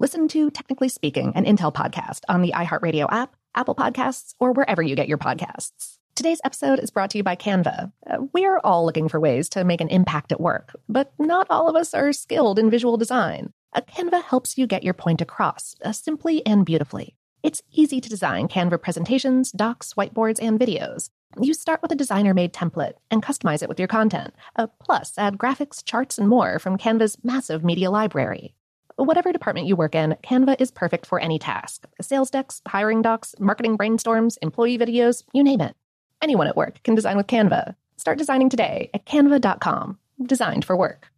[0.00, 4.80] Listen to Technically Speaking, an Intel podcast on the iHeartRadio app, Apple Podcasts, or wherever
[4.80, 5.98] you get your podcasts.
[6.14, 7.90] Today's episode is brought to you by Canva.
[8.08, 11.68] Uh, we're all looking for ways to make an impact at work, but not all
[11.68, 13.52] of us are skilled in visual design.
[13.72, 17.16] A Canva helps you get your point across uh, simply and beautifully.
[17.42, 21.10] It's easy to design Canva presentations, docs, whiteboards, and videos.
[21.40, 24.32] You start with a designer made template and customize it with your content.
[24.54, 28.54] Uh, plus, add graphics, charts, and more from Canva's massive media library.
[28.98, 33.32] Whatever department you work in, Canva is perfect for any task sales decks, hiring docs,
[33.38, 35.76] marketing brainstorms, employee videos, you name it.
[36.20, 37.76] Anyone at work can design with Canva.
[37.96, 40.00] Start designing today at canva.com.
[40.24, 41.12] Designed for work.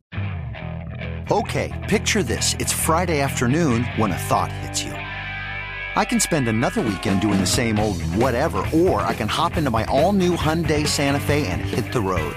[1.30, 2.54] Okay, picture this.
[2.58, 4.92] It's Friday afternoon when a thought hits you.
[4.92, 9.70] I can spend another weekend doing the same old whatever, or I can hop into
[9.70, 12.36] my all new Hyundai Santa Fe and hit the road.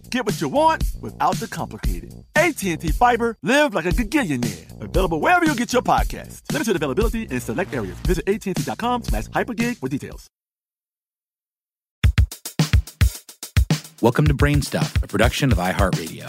[0.11, 2.13] Get what you want without the complicated.
[2.35, 4.81] AT&T Fiber, live like a gigillionaire.
[4.81, 6.41] Available wherever you get your podcast.
[6.51, 7.95] Limited availability in select areas.
[7.99, 10.27] Visit AT&T.com slash hypergig for details.
[14.01, 16.27] Welcome to Brainstuff, a production of iHeartRadio.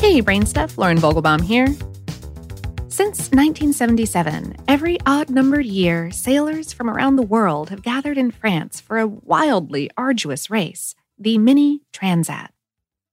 [0.00, 1.66] Hey, Brain Stuff, Lauren Vogelbaum here.
[2.86, 8.80] Since 1977, every odd numbered year, sailors from around the world have gathered in France
[8.80, 12.48] for a wildly arduous race, the Mini Transat.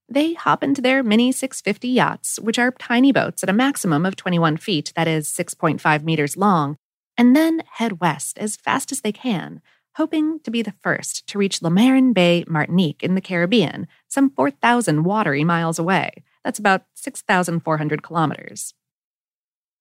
[0.08, 4.16] They hop into their Mini 650 yachts, which are tiny boats at a maximum of
[4.16, 6.78] 21 feet, that is 6.5 meters long,
[7.16, 9.62] and then head west as fast as they can,
[9.98, 14.32] hoping to be the first to reach Le Marin Bay, Martinique in the Caribbean, some
[14.32, 16.12] 4,000 watery miles away.
[16.44, 18.74] That's about 6,400 kilometers.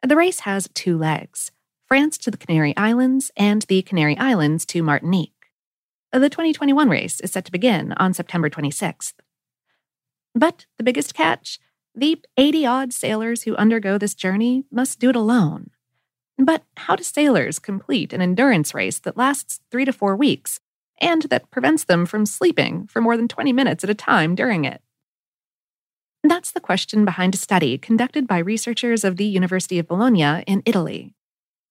[0.03, 1.53] The race has two legs
[1.87, 5.38] France to the Canary Islands and the Canary Islands to Martinique.
[6.13, 9.13] The 2021 race is set to begin on September 26th.
[10.35, 11.59] But the biggest catch
[11.95, 15.71] the 80 odd sailors who undergo this journey must do it alone.
[16.39, 20.61] But how do sailors complete an endurance race that lasts three to four weeks
[21.01, 24.65] and that prevents them from sleeping for more than 20 minutes at a time during
[24.65, 24.81] it?
[26.23, 30.63] That's the question behind a study conducted by researchers of the University of Bologna in
[30.65, 31.15] Italy.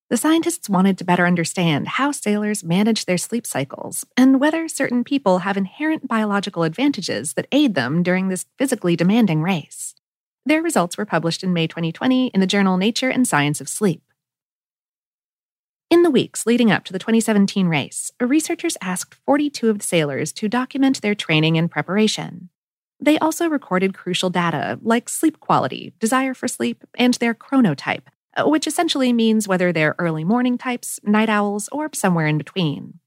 [0.09, 5.03] The scientists wanted to better understand how sailors manage their sleep cycles and whether certain
[5.03, 9.96] people have inherent biological advantages that aid them during this physically demanding race.
[10.46, 14.01] Their results were published in May 2020 in the journal Nature and Science of Sleep.
[15.90, 20.31] In the weeks leading up to the 2017 race, researchers asked 42 of the sailors
[20.34, 22.49] to document their training and preparation.
[22.97, 28.47] They also recorded crucial data like sleep quality, desire for sleep, and their chronotype, Uh,
[28.47, 32.99] which essentially means whether they're early morning types, night owls, or somewhere in between.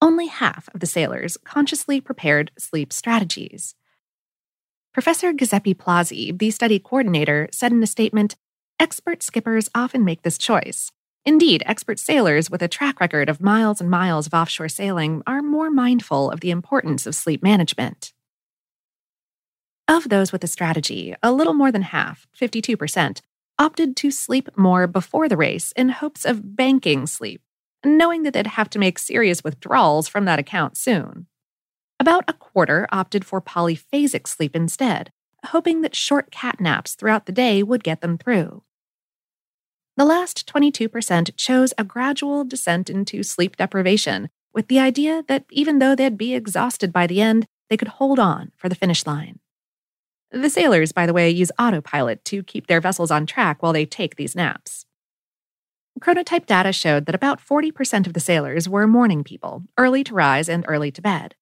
[0.00, 3.74] Only half of the sailors consciously prepared sleep strategies.
[4.94, 8.36] Professor Giuseppe Plazzi, the study coordinator, said in a statement
[8.80, 10.90] Expert skippers often make this choice.
[11.26, 15.42] Indeed, expert sailors with a track record of miles and miles of offshore sailing are
[15.42, 18.14] more mindful of the importance of sleep management.
[19.86, 23.20] Of those with a strategy, a little more than half, 52%,
[23.58, 27.42] opted to sleep more before the race in hopes of banking sleep,
[27.84, 31.26] knowing that they'd have to make serious withdrawals from that account soon.
[32.00, 35.10] About a quarter opted for polyphasic sleep instead,
[35.46, 38.62] hoping that short cat naps throughout the day would get them through.
[39.96, 45.80] The last 22% chose a gradual descent into sleep deprivation, with the idea that even
[45.80, 49.40] though they'd be exhausted by the end, they could hold on for the finish line.
[50.30, 53.86] The sailors, by the way, use autopilot to keep their vessels on track while they
[53.86, 54.84] take these naps.
[56.00, 60.48] Chronotype data showed that about 40% of the sailors were morning people, early to rise
[60.48, 61.34] and early to bed.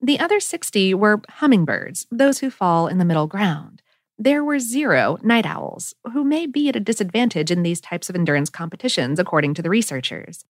[0.00, 3.82] The other 60 were hummingbirds, those who fall in the middle ground.
[4.18, 8.14] There were zero night owls, who may be at a disadvantage in these types of
[8.14, 10.44] endurance competitions, according to the researchers.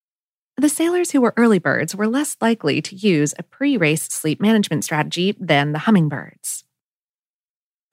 [0.57, 4.41] The sailors who were early birds were less likely to use a pre race sleep
[4.41, 6.66] management strategy than the hummingbirds.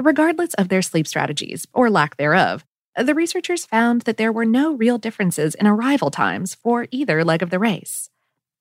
[0.01, 2.65] Regardless of their sleep strategies, or lack thereof,
[2.97, 7.41] the researchers found that there were no real differences in arrival times for either leg
[7.41, 8.09] of the race.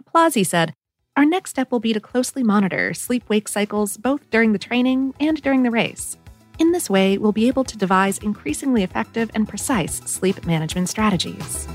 [0.05, 0.75] Plazzi said,
[1.17, 5.15] Our next step will be to closely monitor sleep wake cycles both during the training
[5.21, 6.17] and during the race.
[6.59, 11.67] In this way, we'll be able to devise increasingly effective and precise sleep management strategies.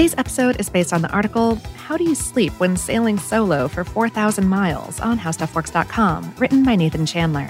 [0.00, 3.84] Today's episode is based on the article How Do You Sleep When Sailing Solo for
[3.84, 7.46] 4,000 Miles on HowStuffWorks.com, written by Nathan Chandler.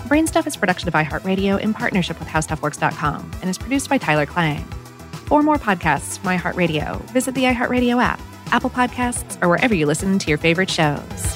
[0.00, 4.26] Brainstuff is a production of iHeartRadio in partnership with HowStuffWorks.com and is produced by Tyler
[4.26, 4.62] Klang.
[5.24, 8.20] For more podcasts from iHeartRadio, visit the iHeartRadio app,
[8.52, 11.35] Apple Podcasts, or wherever you listen to your favorite shows.